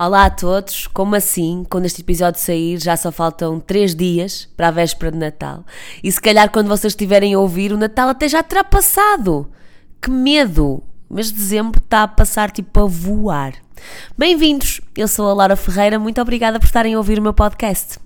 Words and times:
Olá 0.00 0.26
a 0.26 0.30
todos, 0.30 0.86
como 0.86 1.16
assim? 1.16 1.66
Quando 1.68 1.86
este 1.86 2.02
episódio 2.02 2.40
sair 2.40 2.78
já 2.78 2.96
só 2.96 3.10
faltam 3.10 3.58
3 3.58 3.96
dias 3.96 4.48
para 4.56 4.68
a 4.68 4.70
véspera 4.70 5.10
de 5.10 5.18
Natal. 5.18 5.64
E 6.04 6.12
se 6.12 6.20
calhar 6.20 6.52
quando 6.52 6.68
vocês 6.68 6.92
estiverem 6.92 7.34
a 7.34 7.38
ouvir, 7.40 7.72
o 7.72 7.76
Natal 7.76 8.08
até 8.08 8.28
já 8.28 8.40
terá 8.40 8.62
passado. 8.62 9.50
Que 10.00 10.08
medo! 10.08 10.84
O 11.10 11.14
mês 11.14 11.32
de 11.32 11.34
dezembro 11.34 11.80
está 11.80 12.04
a 12.04 12.08
passar 12.08 12.52
tipo 12.52 12.78
a 12.78 12.86
voar. 12.86 13.54
Bem-vindos, 14.16 14.80
eu 14.96 15.08
sou 15.08 15.28
a 15.28 15.34
Laura 15.34 15.56
Ferreira, 15.56 15.98
muito 15.98 16.20
obrigada 16.20 16.60
por 16.60 16.66
estarem 16.66 16.94
a 16.94 16.98
ouvir 16.98 17.18
o 17.18 17.22
meu 17.22 17.34
podcast. 17.34 17.98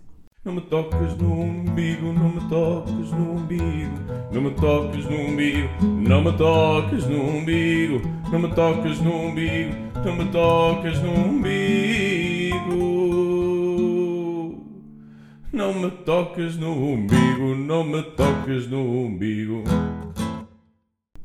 Não 0.45 0.55
me 0.55 0.61
toques 0.63 1.17
no 1.19 1.33
umbigo, 1.41 2.13
não 2.13 2.29
me 2.31 2.41
toques 2.49 3.13
no 3.13 3.35
umbigo, 3.35 3.95
não 4.33 4.43
me 4.43 4.51
toques 4.51 5.05
no 5.05 5.17
umbigo, 5.17 5.69
não 5.81 6.21
me 6.21 6.33
toques 6.33 7.07
no 7.07 7.23
umbigo, 7.23 8.03
não 8.29 8.41
me 8.41 8.49
toques 8.49 9.01
no 9.01 9.15
umbigo, 9.15 9.77
não 10.05 10.17
me 10.17 10.25
toques 10.33 11.01
no 11.01 11.13
umbigo. 11.13 12.53
Não 15.53 15.75
me 15.75 15.91
toques 15.93 16.57
no 16.57 16.73
umbigo, 16.73 17.55
não 17.55 17.85
me 17.85 18.03
toques 18.03 18.67
no 18.67 18.81
umbigo. 18.81 19.63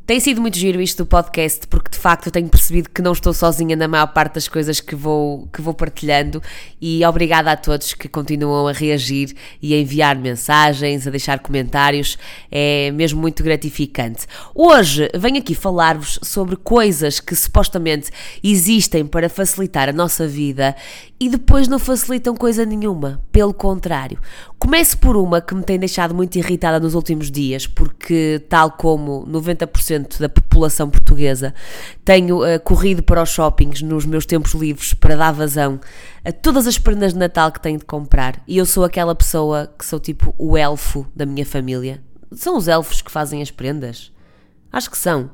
Tem 0.05 0.19
sido 0.19 0.39
muito 0.39 0.59
giro 0.59 0.79
isto 0.79 1.03
do 1.03 1.07
podcast, 1.07 1.65
porque 1.67 1.96
de 1.97 2.01
facto 2.01 2.27
eu 2.27 2.31
tenho 2.31 2.47
percebido 2.47 2.91
que 2.91 3.01
não 3.01 3.11
estou 3.11 3.33
sozinha 3.33 3.75
na 3.75 3.87
maior 3.87 4.05
parte 4.07 4.35
das 4.35 4.47
coisas 4.47 4.79
que 4.79 4.95
vou, 4.95 5.47
que 5.51 5.63
vou 5.63 5.73
partilhando 5.73 6.41
e 6.79 7.03
obrigada 7.03 7.51
a 7.51 7.57
todos 7.57 7.95
que 7.95 8.07
continuam 8.07 8.67
a 8.67 8.71
reagir 8.71 9.35
e 9.59 9.73
a 9.73 9.79
enviar 9.79 10.15
mensagens, 10.15 11.07
a 11.07 11.09
deixar 11.09 11.39
comentários, 11.39 12.15
é 12.51 12.91
mesmo 12.91 13.19
muito 13.19 13.43
gratificante. 13.43 14.27
Hoje 14.53 15.09
venho 15.15 15.39
aqui 15.39 15.55
falar-vos 15.55 16.19
sobre 16.21 16.55
coisas 16.55 17.19
que 17.19 17.35
supostamente 17.35 18.11
existem 18.43 19.03
para 19.03 19.27
facilitar 19.27 19.89
a 19.89 19.93
nossa 19.93 20.27
vida 20.27 20.75
e 21.19 21.29
depois 21.29 21.67
não 21.67 21.79
facilitam 21.79 22.35
coisa 22.35 22.63
nenhuma, 22.63 23.19
pelo 23.31 23.53
contrário. 23.53 24.19
Começo 24.59 24.97
por 24.99 25.17
uma 25.17 25.41
que 25.41 25.55
me 25.55 25.63
tem 25.63 25.79
deixado 25.79 26.13
muito 26.13 26.35
irritada 26.35 26.79
nos 26.79 26.93
últimos 26.93 27.31
dias, 27.31 27.65
porque, 27.65 28.41
tal 28.47 28.71
como 28.71 29.25
90% 29.27 30.19
da 30.19 30.29
população 30.29 30.89
portuguesa, 30.89 31.53
tenho 32.03 32.43
uh, 32.43 32.59
corrido 32.59 33.03
para 33.03 33.21
os 33.21 33.29
shoppings 33.29 33.81
nos 33.81 34.05
meus 34.05 34.25
tempos 34.25 34.53
livres 34.53 34.93
para 34.93 35.15
dar 35.15 35.31
vazão 35.31 35.79
a 36.23 36.31
todas 36.31 36.67
as 36.67 36.77
prendas 36.77 37.13
de 37.13 37.19
Natal 37.19 37.51
que 37.51 37.59
tenho 37.59 37.79
de 37.79 37.85
comprar. 37.85 38.41
E 38.47 38.57
eu 38.57 38.65
sou 38.65 38.83
aquela 38.83 39.15
pessoa 39.15 39.71
que 39.77 39.85
sou 39.85 39.99
tipo 39.99 40.33
o 40.37 40.57
elfo 40.57 41.05
da 41.15 41.25
minha 41.25 41.45
família. 41.45 42.01
São 42.33 42.57
os 42.57 42.67
elfos 42.67 43.01
que 43.01 43.11
fazem 43.11 43.41
as 43.41 43.51
prendas? 43.51 44.11
Acho 44.71 44.91
que 44.91 44.97
são. 44.97 45.29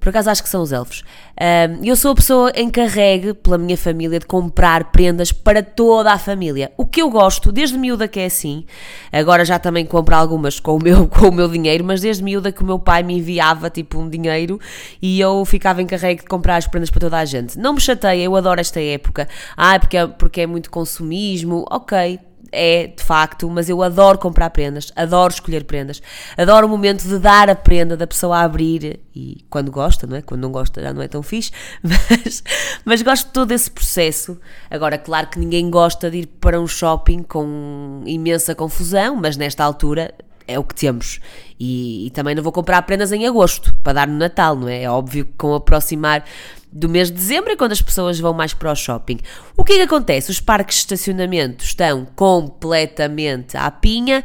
Por 0.00 0.10
acaso 0.10 0.30
acho 0.30 0.42
que 0.42 0.48
são 0.48 0.62
os 0.62 0.72
elfos. 0.72 1.02
Um, 1.40 1.84
eu 1.84 1.96
sou 1.96 2.12
a 2.12 2.14
pessoa 2.14 2.52
encarregue 2.56 3.34
pela 3.34 3.58
minha 3.58 3.76
família 3.76 4.18
de 4.18 4.26
comprar 4.26 4.92
prendas 4.92 5.32
para 5.32 5.62
toda 5.62 6.12
a 6.12 6.18
família. 6.18 6.72
O 6.76 6.86
que 6.86 7.02
eu 7.02 7.10
gosto, 7.10 7.50
desde 7.50 7.76
miúda 7.76 8.06
que 8.06 8.20
é 8.20 8.26
assim, 8.26 8.64
agora 9.12 9.44
já 9.44 9.58
também 9.58 9.84
compro 9.84 10.14
algumas 10.14 10.60
com 10.60 10.76
o 10.76 10.82
meu, 10.82 11.06
com 11.10 11.28
o 11.28 11.32
meu 11.32 11.48
dinheiro, 11.48 11.84
mas 11.84 12.00
desde 12.00 12.22
miúda 12.22 12.52
que 12.52 12.62
o 12.62 12.66
meu 12.66 12.78
pai 12.78 13.02
me 13.02 13.18
enviava 13.18 13.68
tipo 13.70 13.98
um 13.98 14.08
dinheiro 14.08 14.60
e 15.02 15.20
eu 15.20 15.44
ficava 15.44 15.82
encarregue 15.82 16.22
de 16.22 16.28
comprar 16.28 16.56
as 16.56 16.66
prendas 16.66 16.90
para 16.90 17.00
toda 17.00 17.18
a 17.18 17.24
gente. 17.24 17.58
Não 17.58 17.72
me 17.72 17.80
chateia, 17.80 18.22
eu 18.22 18.36
adoro 18.36 18.60
esta 18.60 18.80
época. 18.80 19.28
Ah, 19.56 19.78
porque 19.78 19.96
é, 19.96 20.06
porque 20.06 20.40
é 20.42 20.46
muito 20.46 20.70
consumismo. 20.70 21.64
Ok, 21.70 22.18
é 22.50 22.86
de 22.86 23.02
facto, 23.02 23.48
mas 23.50 23.68
eu 23.68 23.82
adoro 23.82 24.18
comprar 24.18 24.50
prendas, 24.50 24.92
adoro 24.96 25.32
escolher 25.32 25.64
prendas, 25.64 26.02
adoro 26.36 26.66
o 26.66 26.70
momento 26.70 27.06
de 27.06 27.18
dar 27.18 27.48
a 27.50 27.54
prenda, 27.54 27.96
da 27.96 28.06
pessoa 28.06 28.38
a 28.38 28.42
abrir 28.42 29.00
e 29.14 29.44
quando 29.50 29.70
gosta, 29.70 30.06
não 30.06 30.16
é? 30.16 30.22
Quando 30.22 30.42
não 30.42 30.52
gosta 30.52 30.80
já 30.82 30.92
não 30.92 31.02
é 31.02 31.08
tão 31.08 31.22
fixe, 31.22 31.50
mas, 31.82 32.42
mas 32.84 33.02
gosto 33.02 33.26
de 33.26 33.32
todo 33.32 33.52
esse 33.52 33.70
processo. 33.70 34.38
Agora, 34.70 34.98
claro 34.98 35.28
que 35.28 35.38
ninguém 35.38 35.70
gosta 35.70 36.10
de 36.10 36.18
ir 36.18 36.26
para 36.26 36.60
um 36.60 36.66
shopping 36.66 37.22
com 37.22 38.02
imensa 38.06 38.54
confusão, 38.54 39.16
mas 39.16 39.36
nesta 39.36 39.64
altura 39.64 40.14
é 40.48 40.58
o 40.58 40.64
que 40.64 40.74
temos. 40.74 41.20
E, 41.60 42.06
e, 42.06 42.10
também 42.10 42.34
não 42.34 42.42
vou 42.42 42.50
comprar 42.50 42.82
prendas 42.82 43.12
em 43.12 43.26
agosto 43.26 43.74
para 43.84 43.92
dar 43.92 44.08
no 44.08 44.16
Natal, 44.16 44.56
não 44.56 44.68
é? 44.68 44.84
É 44.84 44.90
óbvio 44.90 45.26
que 45.26 45.32
com 45.36 45.48
o 45.48 45.54
aproximar 45.56 46.24
do 46.72 46.88
mês 46.88 47.08
de 47.08 47.16
dezembro 47.16 47.52
é 47.52 47.56
quando 47.56 47.72
as 47.72 47.82
pessoas 47.82 48.18
vão 48.18 48.32
mais 48.32 48.54
para 48.54 48.72
o 48.72 48.74
shopping. 48.74 49.18
O 49.56 49.64
que 49.64 49.74
é 49.74 49.76
que 49.76 49.82
acontece? 49.82 50.30
Os 50.30 50.40
parques 50.40 50.76
de 50.76 50.80
estacionamento 50.82 51.64
estão 51.64 52.06
completamente 52.16 53.56
à 53.56 53.70
pinha 53.70 54.24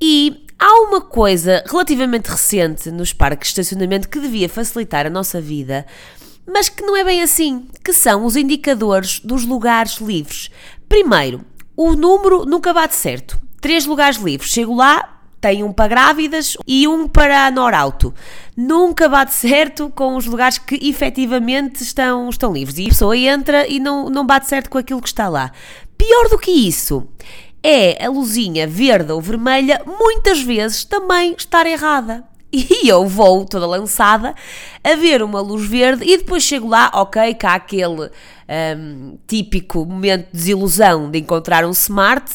e 0.00 0.44
há 0.58 0.80
uma 0.82 1.00
coisa 1.00 1.62
relativamente 1.66 2.28
recente 2.28 2.90
nos 2.90 3.12
parques 3.12 3.48
de 3.48 3.60
estacionamento 3.60 4.08
que 4.08 4.20
devia 4.20 4.48
facilitar 4.48 5.06
a 5.06 5.10
nossa 5.10 5.40
vida, 5.40 5.86
mas 6.46 6.68
que 6.68 6.82
não 6.82 6.96
é 6.96 7.04
bem 7.04 7.22
assim, 7.22 7.68
que 7.84 7.92
são 7.92 8.24
os 8.24 8.36
indicadores 8.36 9.20
dos 9.20 9.44
lugares 9.44 9.98
livres. 9.98 10.50
Primeiro, 10.88 11.44
o 11.76 11.94
número 11.94 12.44
nunca 12.44 12.72
bate 12.72 12.94
certo. 12.94 13.38
Três 13.60 13.84
lugares 13.84 14.18
livres. 14.18 14.50
Chego 14.50 14.74
lá, 14.74 15.15
tem 15.40 15.62
um 15.62 15.72
para 15.72 15.88
grávidas 15.88 16.56
e 16.66 16.88
um 16.88 17.06
para 17.06 17.50
norauto. 17.50 18.14
Nunca 18.56 19.08
bate 19.08 19.34
certo 19.34 19.90
com 19.94 20.16
os 20.16 20.26
lugares 20.26 20.58
que 20.58 20.76
efetivamente 20.88 21.82
estão, 21.82 22.28
estão 22.28 22.52
livres. 22.52 22.78
E 22.78 22.86
a 22.86 22.88
pessoa 22.88 23.16
entra 23.16 23.66
e 23.66 23.78
não, 23.78 24.08
não 24.08 24.26
bate 24.26 24.48
certo 24.48 24.70
com 24.70 24.78
aquilo 24.78 25.00
que 25.00 25.08
está 25.08 25.28
lá. 25.28 25.52
Pior 25.96 26.28
do 26.28 26.38
que 26.38 26.50
isso 26.50 27.06
é 27.62 28.04
a 28.04 28.08
luzinha 28.08 28.66
verde 28.66 29.12
ou 29.12 29.20
vermelha 29.20 29.82
muitas 29.86 30.40
vezes 30.40 30.84
também 30.84 31.34
estar 31.36 31.66
errada. 31.66 32.24
E 32.86 32.88
eu 32.88 33.06
vou 33.06 33.44
toda 33.44 33.66
lançada 33.66 34.34
a 34.82 34.94
ver 34.94 35.22
uma 35.22 35.40
luz 35.40 35.66
verde 35.68 36.04
e 36.04 36.16
depois 36.16 36.42
chego 36.42 36.68
lá, 36.68 36.90
ok, 36.94 37.34
cá 37.34 37.54
aquele 37.54 38.10
um, 38.78 39.18
típico 39.26 39.84
momento 39.84 40.26
de 40.26 40.32
desilusão 40.32 41.10
de 41.10 41.18
encontrar 41.18 41.64
um 41.64 41.70
smart 41.70 42.30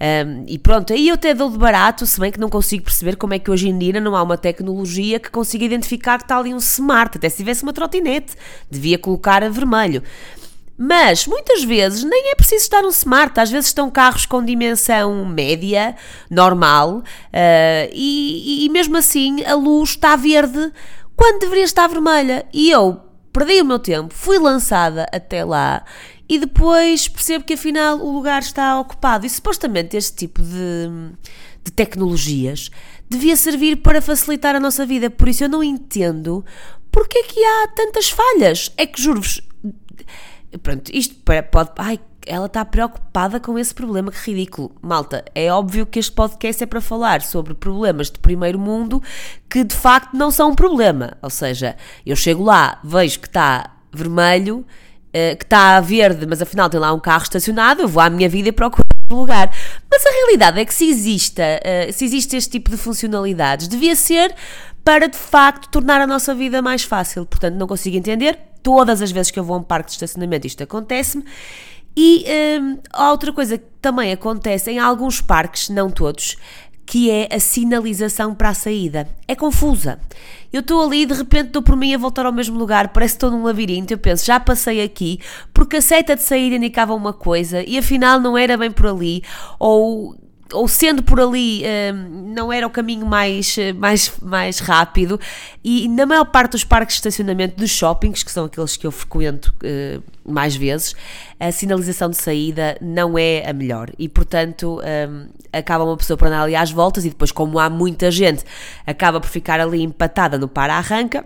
um, 0.00 0.44
e 0.46 0.58
pronto, 0.58 0.92
aí 0.92 1.08
eu 1.08 1.14
até 1.14 1.32
dou 1.32 1.50
de 1.50 1.56
barato, 1.56 2.04
se 2.04 2.18
bem 2.18 2.30
que 2.30 2.40
não 2.40 2.48
consigo 2.48 2.84
perceber 2.84 3.16
como 3.16 3.34
é 3.34 3.38
que 3.38 3.50
hoje 3.50 3.68
em 3.68 3.78
dia 3.78 4.00
não 4.00 4.16
há 4.16 4.22
uma 4.22 4.36
tecnologia 4.36 5.18
que 5.18 5.30
consiga 5.30 5.64
identificar 5.64 6.18
que 6.18 6.24
está 6.24 6.36
ali 6.36 6.52
um 6.52 6.58
smart, 6.58 7.16
até 7.16 7.28
se 7.28 7.38
tivesse 7.38 7.62
uma 7.62 7.72
trotinete, 7.72 8.34
devia 8.70 8.98
colocar 8.98 9.42
a 9.42 9.48
vermelho. 9.48 10.02
Mas 10.76 11.26
muitas 11.26 11.62
vezes 11.62 12.02
nem 12.02 12.30
é 12.30 12.34
preciso 12.34 12.62
estar 12.62 12.84
um 12.84 12.88
smart, 12.88 13.38
às 13.38 13.50
vezes 13.50 13.68
estão 13.68 13.90
carros 13.90 14.26
com 14.26 14.44
dimensão 14.44 15.24
média, 15.24 15.94
normal, 16.30 16.98
uh, 16.98 17.90
e, 17.92 18.64
e 18.64 18.68
mesmo 18.70 18.96
assim 18.96 19.44
a 19.44 19.54
luz 19.54 19.90
está 19.90 20.16
verde 20.16 20.72
quando 21.14 21.40
deveria 21.40 21.64
estar 21.64 21.86
vermelha. 21.86 22.46
E 22.52 22.70
eu 22.70 23.00
perdi 23.32 23.60
o 23.60 23.64
meu 23.64 23.78
tempo, 23.78 24.12
fui 24.14 24.38
lançada 24.38 25.06
até 25.12 25.44
lá 25.44 25.84
e 26.28 26.38
depois 26.38 27.08
percebo 27.08 27.44
que 27.44 27.54
afinal 27.54 27.98
o 27.98 28.12
lugar 28.12 28.40
está 28.40 28.80
ocupado. 28.80 29.26
E 29.26 29.30
supostamente 29.30 29.96
este 29.96 30.16
tipo 30.16 30.42
de, 30.42 30.88
de 31.62 31.70
tecnologias 31.70 32.70
devia 33.08 33.36
servir 33.36 33.76
para 33.76 34.00
facilitar 34.00 34.56
a 34.56 34.60
nossa 34.60 34.86
vida, 34.86 35.10
por 35.10 35.28
isso 35.28 35.44
eu 35.44 35.48
não 35.48 35.62
entendo 35.62 36.44
porque 36.90 37.18
é 37.18 37.22
que 37.22 37.44
há 37.44 37.68
tantas 37.68 38.10
falhas. 38.10 38.70
É 38.76 38.86
que 38.86 39.00
juro-vos, 39.00 39.40
pronto, 40.58 40.90
isto 40.92 41.14
pode. 41.50 41.70
Ai, 41.76 41.98
ela 42.26 42.46
está 42.46 42.64
preocupada 42.64 43.40
com 43.40 43.58
esse 43.58 43.74
problema, 43.74 44.10
que 44.10 44.30
ridículo. 44.30 44.72
Malta, 44.80 45.24
é 45.34 45.52
óbvio 45.52 45.86
que 45.86 45.98
este 45.98 46.12
podcast 46.12 46.62
é 46.62 46.66
para 46.66 46.80
falar 46.80 47.22
sobre 47.22 47.54
problemas 47.54 48.10
de 48.10 48.18
primeiro 48.18 48.58
mundo 48.58 49.02
que 49.48 49.64
de 49.64 49.74
facto 49.74 50.14
não 50.14 50.30
são 50.30 50.50
um 50.50 50.54
problema. 50.54 51.16
Ou 51.20 51.30
seja, 51.30 51.76
eu 52.06 52.16
chego 52.16 52.44
lá, 52.44 52.78
vejo 52.84 53.20
que 53.20 53.26
está 53.26 53.76
vermelho, 53.92 54.64
eh, 55.12 55.36
que 55.36 55.44
está 55.44 55.80
verde, 55.80 56.26
mas 56.26 56.40
afinal 56.40 56.70
tem 56.70 56.80
lá 56.80 56.92
um 56.92 57.00
carro 57.00 57.24
estacionado, 57.24 57.82
eu 57.82 57.88
vou 57.88 58.02
à 58.02 58.08
minha 58.08 58.28
vida 58.28 58.48
e 58.48 58.52
procuro 58.52 58.82
lugar. 59.10 59.54
Mas 59.90 60.06
a 60.06 60.10
realidade 60.10 60.60
é 60.60 60.64
que 60.64 60.74
se 60.74 60.88
exista, 60.88 61.42
eh, 61.42 61.90
se 61.92 62.04
existe 62.04 62.36
este 62.36 62.50
tipo 62.50 62.70
de 62.70 62.76
funcionalidades, 62.76 63.68
devia 63.68 63.94
ser 63.94 64.34
para 64.84 65.06
de 65.06 65.18
facto 65.18 65.68
tornar 65.68 66.00
a 66.00 66.06
nossa 66.06 66.34
vida 66.34 66.62
mais 66.62 66.82
fácil. 66.82 67.26
Portanto, 67.26 67.56
não 67.56 67.66
consigo 67.66 67.96
entender. 67.96 68.38
Todas 68.62 69.02
as 69.02 69.10
vezes 69.10 69.30
que 69.30 69.38
eu 69.38 69.44
vou 69.44 69.56
a 69.56 69.58
um 69.58 69.62
parque 69.62 69.88
de 69.88 69.94
estacionamento 69.94 70.46
isto 70.46 70.62
acontece-me. 70.62 71.24
E 71.96 72.24
hum, 72.60 72.78
outra 73.10 73.32
coisa 73.32 73.58
que 73.58 73.66
também 73.80 74.12
acontece 74.12 74.70
em 74.70 74.78
alguns 74.78 75.20
parques, 75.20 75.68
não 75.68 75.90
todos, 75.90 76.36
que 76.86 77.10
é 77.10 77.28
a 77.30 77.38
sinalização 77.38 78.34
para 78.34 78.50
a 78.50 78.54
saída. 78.54 79.08
É 79.28 79.34
confusa. 79.34 79.98
Eu 80.52 80.60
estou 80.60 80.84
ali 80.84 81.02
e 81.02 81.06
de 81.06 81.14
repente 81.14 81.50
dou 81.50 81.62
por 81.62 81.76
mim 81.76 81.94
a 81.94 81.98
voltar 81.98 82.26
ao 82.26 82.32
mesmo 82.32 82.58
lugar, 82.58 82.88
parece 82.88 83.14
que 83.14 83.16
estou 83.16 83.30
num 83.30 83.44
labirinto. 83.44 83.92
Eu 83.92 83.98
penso, 83.98 84.24
já 84.24 84.38
passei 84.38 84.82
aqui, 84.82 85.18
porque 85.52 85.76
a 85.76 85.82
seta 85.82 86.16
de 86.16 86.22
saída 86.22 86.56
indicava 86.56 86.94
uma 86.94 87.12
coisa 87.12 87.62
e 87.62 87.78
afinal 87.78 88.20
não 88.20 88.36
era 88.36 88.56
bem 88.56 88.70
por 88.70 88.86
ali, 88.86 89.22
ou 89.58 90.16
ou 90.52 90.68
sendo 90.68 91.02
por 91.02 91.20
ali 91.20 91.62
hum, 91.94 92.32
não 92.34 92.52
era 92.52 92.66
o 92.66 92.70
caminho 92.70 93.06
mais, 93.06 93.56
mais, 93.76 94.12
mais 94.20 94.58
rápido 94.58 95.18
e 95.62 95.88
na 95.88 96.06
maior 96.06 96.24
parte 96.24 96.52
dos 96.52 96.64
parques 96.64 96.96
de 96.96 97.00
estacionamento 97.00 97.56
dos 97.56 97.70
shoppings, 97.70 98.22
que 98.22 98.30
são 98.30 98.44
aqueles 98.44 98.76
que 98.76 98.86
eu 98.86 98.90
frequento 98.90 99.54
uh, 99.62 100.02
mais 100.24 100.54
vezes, 100.54 100.94
a 101.38 101.50
sinalização 101.50 102.10
de 102.10 102.16
saída 102.16 102.76
não 102.80 103.18
é 103.18 103.48
a 103.48 103.52
melhor 103.52 103.90
e 103.98 104.08
portanto 104.08 104.80
um, 104.80 105.28
acaba 105.52 105.84
uma 105.84 105.96
pessoa 105.96 106.16
por 106.16 106.28
andar 106.28 106.42
ali 106.42 106.56
às 106.56 106.70
voltas 106.70 107.04
e 107.04 107.08
depois 107.08 107.32
como 107.32 107.58
há 107.58 107.68
muita 107.68 108.10
gente 108.10 108.44
acaba 108.86 109.20
por 109.20 109.28
ficar 109.28 109.60
ali 109.60 109.82
empatada 109.82 110.38
no 110.38 110.48
para-arranca 110.48 111.24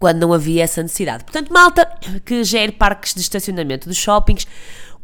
quando 0.00 0.18
não 0.18 0.32
havia 0.32 0.64
essa 0.64 0.82
necessidade. 0.82 1.24
Portanto, 1.24 1.52
malta 1.52 1.86
que 2.24 2.42
gere 2.42 2.72
parques 2.72 3.14
de 3.14 3.20
estacionamento 3.20 3.86
dos 3.86 3.98
shoppings, 3.98 4.46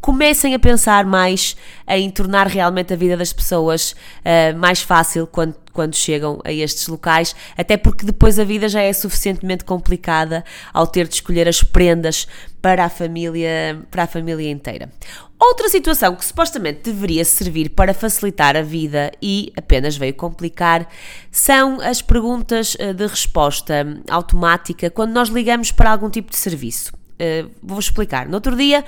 comecem 0.00 0.54
a 0.54 0.58
pensar 0.58 1.04
mais 1.04 1.56
em 1.88 2.10
tornar 2.10 2.46
realmente 2.46 2.92
a 2.92 2.96
vida 2.96 3.16
das 3.16 3.32
pessoas 3.32 3.92
uh, 3.92 4.56
mais 4.56 4.80
fácil 4.80 5.26
quando, 5.26 5.56
quando 5.72 5.96
chegam 5.96 6.40
a 6.44 6.52
estes 6.52 6.86
locais, 6.88 7.34
até 7.56 7.76
porque 7.76 8.04
depois 8.04 8.38
a 8.38 8.44
vida 8.44 8.68
já 8.68 8.80
é 8.80 8.92
suficientemente 8.92 9.64
complicada 9.64 10.44
ao 10.72 10.86
ter 10.86 11.08
de 11.08 11.14
escolher 11.14 11.48
as 11.48 11.62
prendas 11.62 12.26
para 12.62 12.84
a 12.84 12.88
família, 12.88 13.80
para 13.90 14.04
a 14.04 14.06
família 14.06 14.50
inteira. 14.50 14.90
Outra 15.38 15.68
situação 15.68 16.16
que 16.16 16.24
supostamente 16.24 16.80
deveria 16.84 17.24
servir 17.24 17.70
para 17.70 17.92
facilitar 17.92 18.56
a 18.56 18.62
vida 18.62 19.12
e 19.20 19.52
apenas 19.56 19.96
veio 19.96 20.14
complicar 20.14 20.88
são 21.30 21.78
as 21.80 22.00
perguntas 22.00 22.74
eh, 22.78 22.94
de 22.94 23.06
resposta 23.06 24.02
automática 24.08 24.88
quando 24.88 25.12
nós 25.12 25.28
ligamos 25.28 25.70
para 25.70 25.90
algum 25.90 26.08
tipo 26.08 26.30
de 26.30 26.36
serviço. 26.36 27.05
Uh, 27.18 27.50
vou 27.62 27.78
explicar. 27.78 28.28
No 28.28 28.34
outro 28.34 28.54
dia 28.54 28.84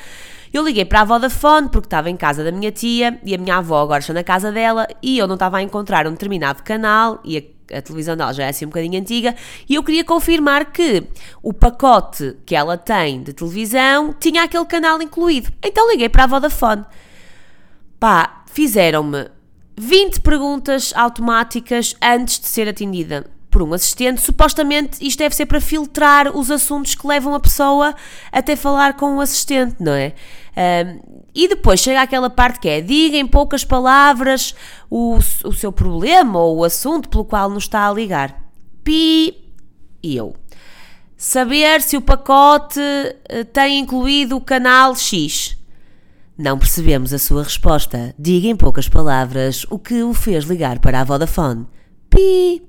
eu 0.52 0.64
liguei 0.64 0.84
para 0.84 1.00
a 1.00 1.04
Vodafone 1.04 1.68
porque 1.68 1.86
estava 1.86 2.10
em 2.10 2.16
casa 2.16 2.44
da 2.44 2.52
minha 2.52 2.70
tia 2.70 3.18
e 3.24 3.34
a 3.34 3.38
minha 3.38 3.56
avó 3.56 3.82
agora 3.82 4.00
está 4.00 4.12
na 4.12 4.24
casa 4.24 4.50
dela 4.52 4.86
e 5.02 5.18
eu 5.18 5.26
não 5.26 5.34
estava 5.34 5.58
a 5.58 5.62
encontrar 5.62 6.06
um 6.06 6.12
determinado 6.12 6.62
canal 6.62 7.20
e 7.24 7.38
a, 7.38 7.78
a 7.78 7.82
televisão 7.82 8.16
dela 8.16 8.32
já 8.32 8.44
é 8.44 8.48
assim 8.48 8.64
um 8.64 8.68
bocadinho 8.68 9.00
antiga 9.00 9.34
e 9.68 9.74
eu 9.74 9.82
queria 9.82 10.04
confirmar 10.04 10.72
que 10.72 11.04
o 11.42 11.52
pacote 11.52 12.36
que 12.46 12.54
ela 12.54 12.76
tem 12.76 13.22
de 13.22 13.32
televisão 13.32 14.14
tinha 14.18 14.42
aquele 14.42 14.66
canal 14.66 15.00
incluído. 15.02 15.50
Então 15.62 15.90
liguei 15.90 16.08
para 16.08 16.24
a 16.24 16.26
Vodafone. 16.26 16.84
Pá, 17.98 18.44
fizeram-me 18.46 19.26
20 19.76 20.20
perguntas 20.20 20.92
automáticas 20.96 21.94
antes 22.02 22.40
de 22.40 22.48
ser 22.48 22.68
atendida 22.68 23.26
por 23.58 23.64
um 23.64 23.74
assistente, 23.74 24.20
supostamente 24.20 25.04
isto 25.04 25.18
deve 25.18 25.34
ser 25.34 25.46
para 25.46 25.60
filtrar 25.60 26.36
os 26.36 26.48
assuntos 26.48 26.94
que 26.94 27.04
levam 27.04 27.34
a 27.34 27.40
pessoa 27.40 27.92
até 28.30 28.54
falar 28.54 28.94
com 28.94 29.16
o 29.16 29.20
assistente, 29.20 29.74
não 29.80 29.94
é? 29.94 30.14
Um, 30.56 31.24
e 31.34 31.48
depois 31.48 31.80
chega 31.80 32.00
aquela 32.00 32.30
parte 32.30 32.60
que 32.60 32.68
é 32.68 32.80
diga 32.80 33.16
em 33.16 33.26
poucas 33.26 33.64
palavras 33.64 34.54
o, 34.88 35.18
o 35.44 35.52
seu 35.52 35.72
problema 35.72 36.38
ou 36.38 36.58
o 36.58 36.64
assunto 36.64 37.08
pelo 37.08 37.24
qual 37.24 37.50
nos 37.50 37.64
está 37.64 37.88
a 37.88 37.92
ligar. 37.92 38.48
Pi 38.84 39.34
e 40.04 40.16
eu. 40.16 40.36
Saber 41.16 41.82
se 41.82 41.96
o 41.96 42.00
pacote 42.00 42.78
eh, 43.28 43.42
tem 43.42 43.80
incluído 43.80 44.36
o 44.36 44.40
canal 44.40 44.94
X. 44.94 45.58
Não 46.36 46.56
percebemos 46.56 47.12
a 47.12 47.18
sua 47.18 47.42
resposta. 47.42 48.14
Diga 48.16 48.46
em 48.46 48.54
poucas 48.54 48.88
palavras 48.88 49.66
o 49.68 49.80
que 49.80 50.00
o 50.04 50.14
fez 50.14 50.44
ligar 50.44 50.78
para 50.78 51.00
a 51.00 51.04
Vodafone. 51.04 51.66
Pi 52.08 52.62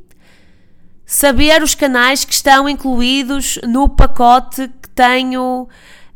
saber 1.10 1.64
os 1.64 1.74
canais 1.74 2.24
que 2.24 2.32
estão 2.32 2.70
incluídos 2.70 3.58
no 3.64 3.90
pacote 3.90 4.68
que 4.80 4.90
tenho 4.90 5.68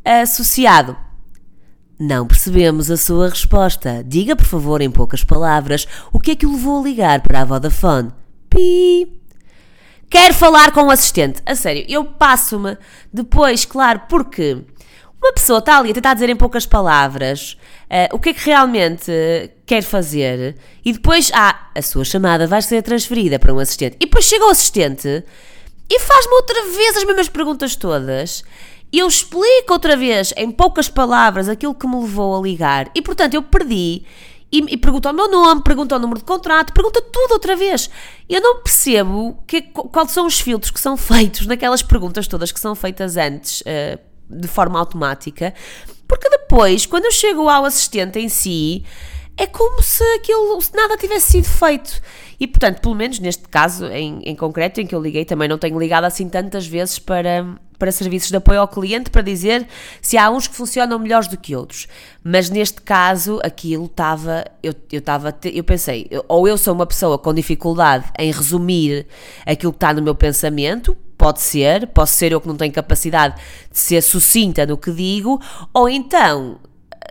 associado. 0.05 0.95
Não 1.99 2.27
percebemos 2.27 2.91
a 2.91 2.97
sua 2.97 3.29
resposta. 3.29 4.03
Diga, 4.05 4.35
por 4.35 4.45
favor, 4.45 4.81
em 4.81 4.91
poucas 4.91 5.23
palavras, 5.23 5.87
o 6.11 6.19
que 6.19 6.31
é 6.31 6.35
que 6.35 6.45
o 6.45 6.51
levou 6.51 6.79
a 6.79 6.83
ligar 6.83 7.21
para 7.21 7.41
a 7.41 7.45
Vodafone. 7.45 8.11
Pi. 8.47 9.19
Quero 10.11 10.33
falar 10.35 10.71
com 10.71 10.83
o 10.83 10.91
assistente. 10.91 11.41
A 11.43 11.55
sério, 11.55 11.85
eu 11.89 12.05
passo-me 12.05 12.77
depois, 13.11 13.65
claro, 13.65 14.03
porque 14.07 14.63
uma 15.23 15.33
pessoa 15.33 15.59
está 15.59 15.77
ali 15.77 15.91
a 15.91 15.93
tentar 15.93 16.13
dizer 16.13 16.29
em 16.29 16.35
poucas 16.35 16.65
palavras 16.65 17.57
uh, 17.85 18.13
o 18.15 18.19
que 18.19 18.29
é 18.29 18.33
que 18.33 18.45
realmente 18.45 19.11
quer 19.65 19.81
fazer 19.81 20.57
e 20.83 20.91
depois, 20.91 21.31
ah, 21.33 21.69
a 21.73 21.81
sua 21.81 22.03
chamada 22.03 22.45
vai 22.45 22.61
ser 22.61 22.81
transferida 22.81 23.39
para 23.39 23.53
um 23.53 23.59
assistente. 23.59 23.95
E 24.01 24.05
depois 24.05 24.25
chega 24.25 24.45
o 24.45 24.49
assistente 24.49 25.23
e 25.89 25.99
faz-me 25.99 26.33
outra 26.33 26.61
vez 26.75 26.97
as 26.97 27.03
mesmas 27.05 27.29
perguntas 27.29 27.75
todas. 27.75 28.43
E 28.91 28.99
eu 28.99 29.07
explico 29.07 29.71
outra 29.71 29.95
vez, 29.95 30.33
em 30.35 30.51
poucas 30.51 30.89
palavras, 30.89 31.47
aquilo 31.47 31.73
que 31.73 31.87
me 31.87 32.01
levou 32.01 32.37
a 32.37 32.41
ligar. 32.41 32.91
E 32.93 33.01
portanto 33.01 33.33
eu 33.33 33.41
perdi 33.41 34.03
e, 34.51 34.59
e 34.73 34.77
pergunta 34.77 35.09
o 35.09 35.13
meu 35.13 35.31
nome, 35.31 35.63
pergunta 35.63 35.95
o 35.95 35.99
número 35.99 36.19
de 36.19 36.25
contrato, 36.25 36.73
pergunta 36.73 37.01
tudo 37.01 37.31
outra 37.31 37.55
vez. 37.55 37.89
Eu 38.29 38.41
não 38.41 38.61
percebo 38.61 39.41
que, 39.47 39.61
quais 39.61 40.11
são 40.11 40.27
os 40.27 40.39
filtros 40.39 40.69
que 40.69 40.81
são 40.81 40.97
feitos 40.97 41.47
naquelas 41.47 41.81
perguntas 41.81 42.27
todas 42.27 42.51
que 42.51 42.59
são 42.59 42.75
feitas 42.75 43.15
antes. 43.15 43.61
Uh, 43.61 44.12
de 44.29 44.47
forma 44.47 44.79
automática, 44.79 45.53
porque 46.07 46.29
depois, 46.29 46.85
quando 46.85 47.05
eu 47.05 47.11
chego 47.11 47.49
ao 47.49 47.65
assistente 47.65 48.19
em 48.19 48.29
si, 48.29 48.83
é 49.35 49.47
como 49.47 49.81
se 49.81 50.03
aquilo, 50.15 50.61
se 50.61 50.75
nada 50.75 50.97
tivesse 50.97 51.31
sido 51.31 51.45
feito. 51.45 52.01
E 52.39 52.47
portanto, 52.47 52.81
pelo 52.81 52.95
menos 52.95 53.19
neste 53.19 53.47
caso 53.47 53.85
em, 53.87 54.21
em 54.23 54.35
concreto, 54.35 54.81
em 54.81 54.85
que 54.85 54.93
eu 54.93 55.01
liguei, 55.01 55.25
também 55.25 55.47
não 55.47 55.57
tenho 55.57 55.79
ligado 55.79 56.03
assim 56.03 56.27
tantas 56.27 56.67
vezes 56.67 56.99
para, 56.99 57.45
para 57.79 57.91
serviços 57.91 58.29
de 58.29 58.35
apoio 58.35 58.59
ao 58.59 58.67
cliente 58.67 59.09
para 59.09 59.21
dizer 59.21 59.67
se 60.01 60.17
há 60.17 60.29
uns 60.29 60.47
que 60.47 60.55
funcionam 60.55 60.99
melhores 60.99 61.27
do 61.27 61.37
que 61.37 61.55
outros. 61.55 61.87
Mas 62.23 62.49
neste 62.49 62.81
caso, 62.81 63.39
aquilo 63.43 63.85
estava. 63.85 64.45
Eu, 64.61 64.73
eu, 64.91 64.99
estava, 64.99 65.35
eu 65.45 65.63
pensei, 65.63 66.09
ou 66.27 66.47
eu 66.47 66.57
sou 66.57 66.73
uma 66.73 66.85
pessoa 66.85 67.17
com 67.17 67.33
dificuldade 67.33 68.05
em 68.19 68.31
resumir 68.31 69.07
aquilo 69.45 69.71
que 69.71 69.77
está 69.77 69.93
no 69.93 70.01
meu 70.01 70.15
pensamento, 70.15 70.95
Pode 71.23 71.39
ser, 71.39 71.87
posso 71.87 72.15
ser 72.15 72.33
eu 72.33 72.41
que 72.41 72.49
não 72.49 72.57
tenho 72.57 72.73
capacidade 72.73 73.35
de 73.71 73.79
ser 73.79 74.01
sucinta 74.01 74.65
no 74.65 74.75
que 74.75 74.91
digo, 74.91 75.41
ou 75.73 75.87
então 75.87 76.59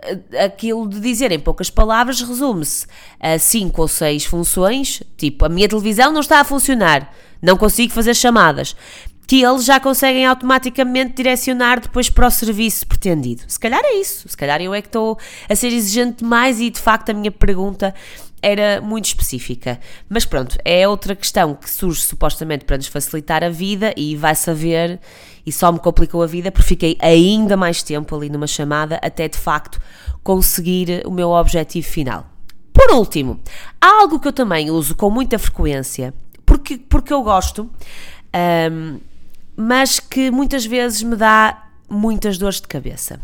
eh, 0.03 0.45
aquilo 0.45 0.87
de 0.87 0.99
dizer 0.99 1.31
em 1.31 1.39
poucas 1.39 1.71
palavras 1.71 2.21
resume-se 2.21 2.85
a 3.19 3.39
cinco 3.39 3.81
ou 3.81 3.87
seis 3.87 4.23
funções, 4.23 5.01
tipo 5.17 5.43
a 5.43 5.49
minha 5.49 5.67
televisão 5.67 6.11
não 6.11 6.21
está 6.21 6.39
a 6.39 6.43
funcionar, 6.43 7.11
não 7.41 7.57
consigo 7.57 7.91
fazer 7.91 8.13
chamadas, 8.13 8.75
que 9.25 9.41
eles 9.41 9.65
já 9.65 9.79
conseguem 9.79 10.27
automaticamente 10.27 11.15
direcionar 11.15 11.79
depois 11.79 12.07
para 12.07 12.27
o 12.27 12.29
serviço 12.29 12.85
pretendido. 12.85 13.41
Se 13.47 13.59
calhar 13.59 13.81
é 13.83 13.95
isso, 13.95 14.29
se 14.29 14.37
calhar 14.37 14.61
eu 14.61 14.75
é 14.75 14.81
que 14.83 14.89
estou 14.89 15.17
a 15.49 15.55
ser 15.55 15.73
exigente 15.73 16.17
demais 16.17 16.61
e 16.61 16.69
de 16.69 16.79
facto 16.79 17.09
a 17.09 17.13
minha 17.15 17.31
pergunta 17.31 17.95
era 18.43 18.81
muito 18.81 19.05
específica. 19.05 19.79
Mas 20.09 20.25
pronto, 20.25 20.57
é 20.65 20.87
outra 20.87 21.15
questão 21.15 21.55
que 21.55 21.69
surge 21.69 22.01
supostamente 22.01 22.65
para 22.65 22.77
nos 22.77 22.87
facilitar 22.87 23.43
a 23.43 23.49
vida 23.49 23.93
e 23.95 24.15
vai 24.15 24.35
saber, 24.35 24.99
e 25.45 25.51
só 25.51 25.71
me 25.71 25.79
complicou 25.79 26.21
a 26.21 26.27
vida 26.27 26.51
porque 26.51 26.67
fiquei 26.67 26.97
ainda 26.99 27.55
mais 27.55 27.81
tempo 27.81 28.13
ali 28.15 28.29
numa 28.29 28.45
chamada 28.45 28.99
até 29.01 29.27
de 29.29 29.37
facto 29.37 29.81
conseguir 30.21 31.01
o 31.05 31.11
meu 31.11 31.29
objetivo 31.29 31.87
final. 31.87 32.27
Por 32.73 32.91
último, 32.91 33.39
há 33.79 34.01
algo 34.01 34.19
que 34.19 34.27
eu 34.27 34.33
também 34.33 34.69
uso 34.69 34.95
com 34.95 35.09
muita 35.09 35.39
frequência, 35.39 36.13
porque, 36.45 36.77
porque 36.77 37.13
eu 37.13 37.23
gosto, 37.23 37.69
um, 38.71 38.99
mas 39.55 39.99
que 39.99 40.29
muitas 40.29 40.65
vezes 40.65 41.01
me 41.03 41.15
dá 41.15 41.69
muitas 41.89 42.37
dores 42.37 42.59
de 42.59 42.67
cabeça, 42.67 43.21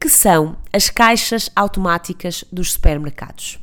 que 0.00 0.08
são 0.08 0.56
as 0.72 0.90
caixas 0.90 1.50
automáticas 1.54 2.44
dos 2.52 2.72
supermercados. 2.72 3.58